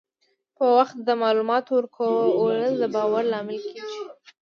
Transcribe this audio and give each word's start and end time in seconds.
په 0.57 0.65
وخت 0.77 0.97
د 1.07 1.09
معلوماتو 1.21 1.71
ورکول 1.75 2.15
د 2.81 2.83
باور 2.95 3.23
لامل 3.31 3.57
کېږي. 3.73 4.01